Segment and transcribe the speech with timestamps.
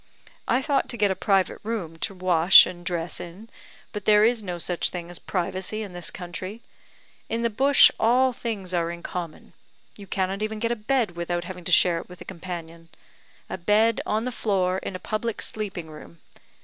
[0.47, 3.51] I thought to get a private room to wash and dress in,
[3.91, 6.63] but there is no such thing as privacy in this country.
[7.29, 9.53] In the bush, all things are in common;
[9.97, 12.89] you cannot even get a bed without having to share it with a companion.
[13.47, 16.17] A bed on the floor in a public sleeping room!